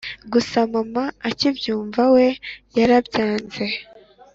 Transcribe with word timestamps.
gusa 0.33 0.57
mama 0.73 1.03
akibyumva 1.29 2.03
we 2.13 2.25
yarabyanze 2.77 3.65